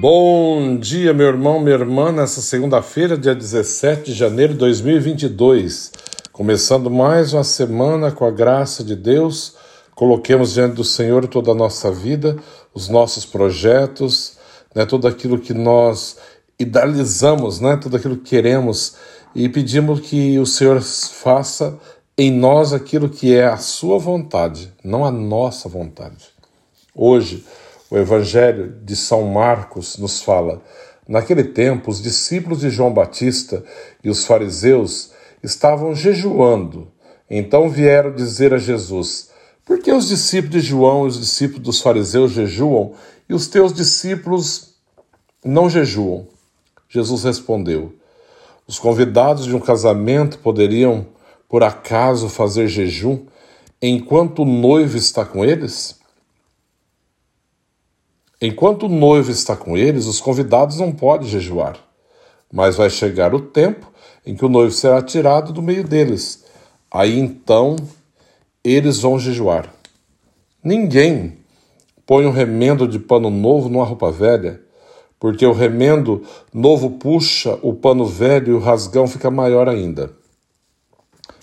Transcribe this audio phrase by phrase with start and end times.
[0.00, 5.92] Bom dia, meu irmão, minha irmã, nessa segunda-feira, dia 17 de janeiro de 2022.
[6.32, 9.56] Começando mais uma semana com a graça de Deus,
[9.94, 12.38] coloquemos diante do Senhor toda a nossa vida,
[12.72, 14.38] os nossos projetos,
[14.74, 16.16] né, tudo aquilo que nós
[16.58, 18.94] idealizamos, né, tudo aquilo que queremos
[19.34, 21.78] e pedimos que o Senhor faça
[22.16, 26.24] em nós aquilo que é a sua vontade, não a nossa vontade.
[26.94, 27.44] Hoje,
[27.90, 30.62] o Evangelho de São Marcos nos fala:
[31.08, 33.64] naquele tempo, os discípulos de João Batista
[34.02, 35.10] e os fariseus
[35.42, 36.88] estavam jejuando.
[37.28, 39.30] Então vieram dizer a Jesus:
[39.66, 42.92] Por que os discípulos de João e os discípulos dos fariseus jejuam
[43.28, 44.74] e os teus discípulos
[45.44, 46.28] não jejuam?
[46.88, 47.92] Jesus respondeu:
[48.66, 51.06] Os convidados de um casamento poderiam,
[51.48, 53.26] por acaso, fazer jejum
[53.82, 55.99] enquanto o noivo está com eles?
[58.40, 61.76] Enquanto o noivo está com eles, os convidados não podem jejuar.
[62.50, 63.92] Mas vai chegar o tempo
[64.24, 66.44] em que o noivo será tirado do meio deles.
[66.90, 67.76] Aí então
[68.64, 69.72] eles vão jejuar.
[70.64, 71.38] Ninguém
[72.06, 74.60] põe um remendo de pano novo numa roupa velha,
[75.18, 76.22] porque o remendo
[76.52, 80.12] novo puxa o pano velho e o rasgão fica maior ainda.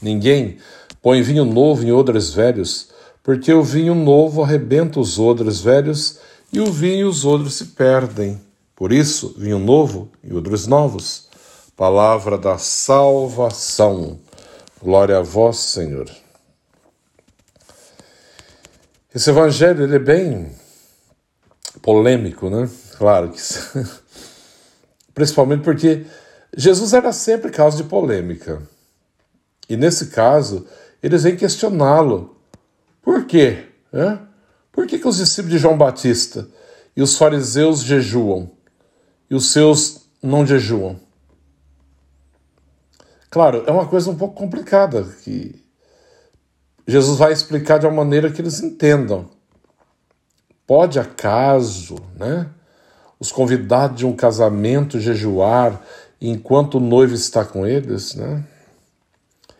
[0.00, 0.56] Ninguém
[1.02, 2.88] põe vinho novo em odres velhos,
[3.22, 6.18] porque o vinho novo arrebenta os odres velhos
[6.52, 8.40] e o vinho e os odres se perdem.
[8.74, 11.28] Por isso, vinho novo e odres novos.
[11.76, 14.18] Palavra da salvação.
[14.82, 16.08] Glória a vós, Senhor.
[19.14, 20.52] Esse evangelho ele é bem
[21.82, 22.68] polêmico, né?
[22.96, 23.40] Claro que
[25.14, 26.06] principalmente porque
[26.56, 28.62] Jesus era sempre causa de polêmica.
[29.68, 30.66] E nesse caso,
[31.02, 32.36] eles vêm questioná-lo.
[33.02, 33.66] Por quê?
[34.78, 36.46] Por que, que os discípulos de João Batista
[36.94, 38.48] e os fariseus jejuam
[39.28, 41.00] e os seus não jejuam?
[43.28, 45.60] Claro, é uma coisa um pouco complicada que
[46.86, 49.28] Jesus vai explicar de uma maneira que eles entendam.
[50.64, 52.48] Pode acaso, né,
[53.18, 55.82] os convidados de um casamento jejuar
[56.20, 58.44] enquanto o noivo está com eles, né?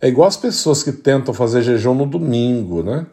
[0.00, 3.06] É igual as pessoas que tentam fazer jejum no domingo, né?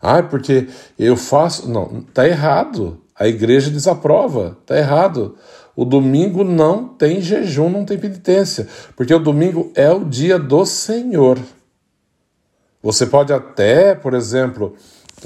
[0.00, 0.68] Ah, porque
[0.98, 1.68] eu faço.
[1.68, 3.00] Não, tá errado.
[3.14, 5.36] A igreja desaprova, tá errado.
[5.76, 8.66] O domingo não tem jejum, não tem penitência,
[8.96, 11.38] porque o domingo é o dia do Senhor.
[12.82, 14.74] Você pode até, por exemplo,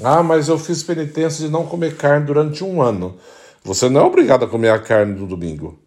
[0.03, 3.17] ah, mas eu fiz penitência de não comer carne durante um ano.
[3.63, 5.79] Você não é obrigado a comer a carne do domingo.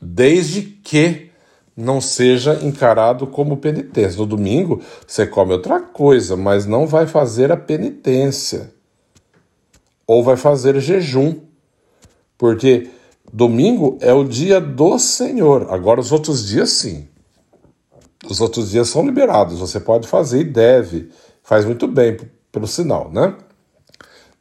[0.00, 1.30] Desde que
[1.76, 4.18] não seja encarado como penitência.
[4.18, 8.72] No domingo você come outra coisa, mas não vai fazer a penitência.
[10.06, 11.36] Ou vai fazer jejum.
[12.38, 12.88] Porque
[13.30, 15.66] domingo é o dia do Senhor.
[15.70, 17.06] Agora os outros dias sim.
[18.28, 19.58] Os outros dias são liberados.
[19.58, 21.10] Você pode fazer e deve.
[21.42, 22.16] Faz muito bem
[22.50, 23.34] pelo sinal, né?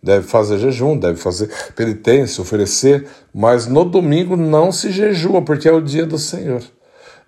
[0.02, 5.72] Deve fazer jejum, deve fazer penitência, oferecer, mas no domingo não se jejua, porque é
[5.72, 6.62] o dia do Senhor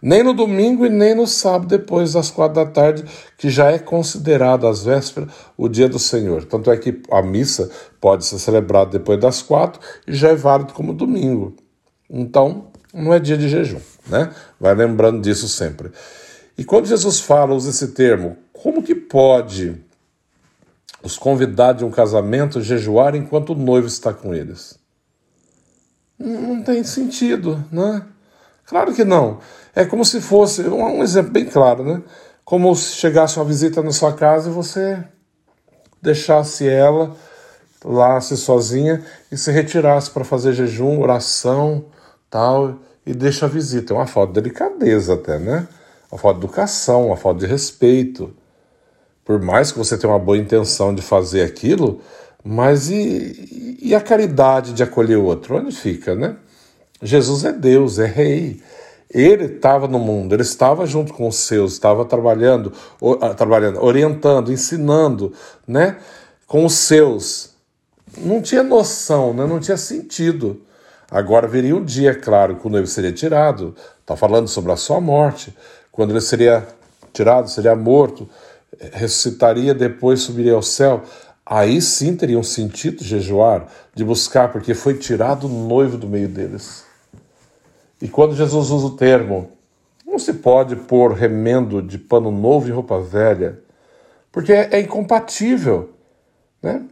[0.02, 3.04] nem no domingo e nem no sábado depois das quatro da tarde,
[3.38, 6.45] que já é considerado às vésperas o dia do Senhor.
[6.45, 7.69] Tanto é que a missa
[8.00, 11.56] pode ser celebrada depois das quatro e já é válido como domingo.
[12.10, 14.33] Então, não é dia de jejum, né?
[14.60, 15.92] Vai lembrando disso sempre.
[16.57, 19.75] E quando Jesus fala, usa esse termo, como que pode
[21.04, 24.80] os convidados de um casamento jejuar enquanto o noivo está com eles?
[26.18, 28.04] Não tem sentido, né?
[28.68, 29.40] Claro que não.
[29.74, 32.02] É como se fosse, um exemplo bem claro, né?
[32.44, 35.02] Como se chegasse uma visita na sua casa e você
[36.02, 37.16] deixasse ela
[37.84, 41.86] lá se sozinha e se retirasse para fazer jejum, oração,
[42.30, 43.94] tal, e deixa a visita.
[43.94, 45.68] É uma falta de delicadeza até, né?
[46.12, 48.34] Uma falta de educação, uma falta de respeito.
[49.24, 52.02] Por mais que você tenha uma boa intenção de fazer aquilo,
[52.44, 55.58] mas e, e a caridade de acolher o outro?
[55.58, 56.38] Onde fica, né?
[57.02, 58.62] Jesus é Deus, é rei.
[59.10, 62.74] Ele estava no mundo, ele estava junto com os seus, estava trabalhando,
[63.22, 65.32] ah, trabalhando, orientando, ensinando,
[65.66, 65.98] né,
[66.46, 67.52] com os seus.
[68.18, 70.62] Não tinha noção, né, não tinha sentido.
[71.10, 73.76] Agora viria um dia, claro, quando ele seria tirado.
[74.02, 75.56] Está falando sobre a sua morte,
[75.90, 76.68] quando ele seria
[77.14, 78.28] tirado, seria morto,
[78.92, 81.04] ressuscitaria, depois subiria ao céu.
[81.46, 86.28] Aí sim teria um sentido jejuar, de buscar, porque foi tirado o noivo do meio
[86.28, 86.87] deles.
[88.02, 89.52] E quando Jesus usa o termo,
[90.06, 93.60] não se pode pôr remendo de pano novo em roupa velha,
[94.32, 95.92] porque é, é incompatível.
[96.62, 96.84] Né?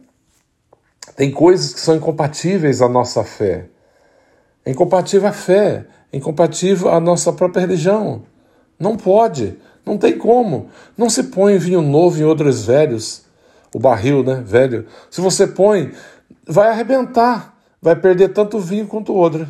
[1.16, 3.66] Tem coisas que são incompatíveis à nossa fé.
[4.64, 8.24] é incompatível à fé, é incompatível à nossa própria religião.
[8.78, 10.68] Não pode, não tem como.
[10.96, 13.24] Não se põe vinho novo em odres velhos,
[13.74, 14.86] o barril, né, velho.
[15.10, 15.92] Se você põe,
[16.46, 19.46] vai arrebentar, vai perder tanto vinho quanto o odre.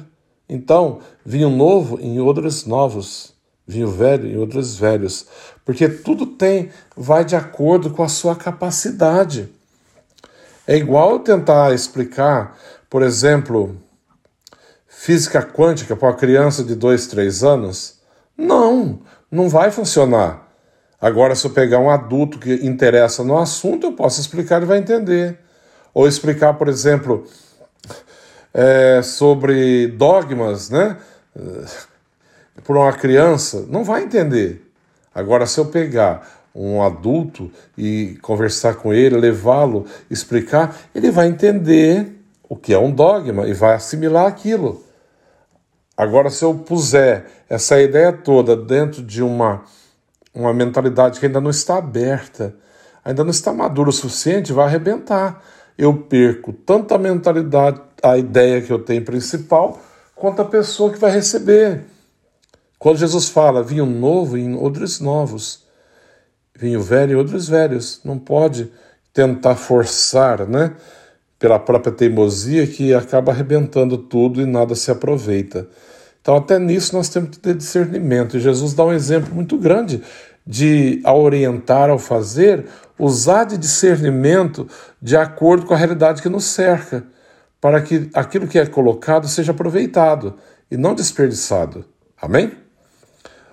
[0.48, 3.34] Então, vinho novo em odres novos,
[3.66, 5.26] vinho velho em odres velhos,
[5.64, 9.48] porque tudo tem, vai de acordo com a sua capacidade.
[10.66, 12.56] É igual tentar explicar,
[12.88, 13.76] por exemplo,
[14.86, 18.00] física quântica para uma criança de 2, 3 anos?
[18.36, 19.00] Não,
[19.30, 20.46] não vai funcionar.
[21.00, 24.78] Agora, se eu pegar um adulto que interessa no assunto, eu posso explicar e vai
[24.78, 25.38] entender.
[25.92, 27.24] Ou explicar, por exemplo,
[28.56, 30.96] é, sobre dogmas, né?
[32.64, 34.72] Por uma criança, não vai entender.
[35.14, 42.18] Agora, se eu pegar um adulto e conversar com ele, levá-lo, explicar, ele vai entender
[42.48, 44.82] o que é um dogma e vai assimilar aquilo.
[45.94, 49.64] Agora, se eu puser essa ideia toda dentro de uma,
[50.34, 52.54] uma mentalidade que ainda não está aberta,
[53.04, 55.42] ainda não está madura o suficiente, vai arrebentar.
[55.76, 57.80] Eu perco tanto a mentalidade,
[58.12, 59.80] a ideia que eu tenho principal,
[60.14, 61.84] quanto a pessoa que vai receber.
[62.78, 65.64] Quando Jesus fala vinho novo em odres novos,
[66.54, 68.70] vinho velho em odres velhos, não pode
[69.12, 70.74] tentar forçar, né?
[71.38, 75.68] pela própria teimosia que acaba arrebentando tudo e nada se aproveita.
[76.20, 78.36] Então, até nisso nós temos que ter discernimento.
[78.36, 80.02] E Jesus dá um exemplo muito grande
[80.46, 82.66] de, ao orientar, ao fazer,
[82.98, 84.66] usar de discernimento
[85.00, 87.04] de acordo com a realidade que nos cerca,
[87.66, 90.34] para que aquilo que é colocado seja aproveitado
[90.70, 91.84] e não desperdiçado.
[92.16, 92.52] Amém?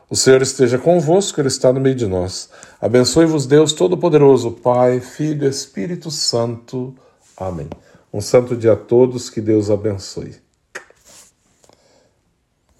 [0.07, 2.48] O Senhor esteja convosco, Ele está no meio de nós.
[2.80, 6.94] Abençoe-vos, Deus Todo-Poderoso, Pai, Filho Espírito Santo.
[7.36, 7.68] Amém.
[8.13, 10.43] Um santo dia a todos, que Deus abençoe.